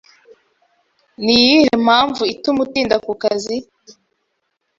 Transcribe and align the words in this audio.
Niyihe 1.23 1.69
mpamvu 1.85 2.21
ituma 2.33 2.59
utinda 2.65 2.95
ku 3.05 3.13
kazi? 3.21 3.57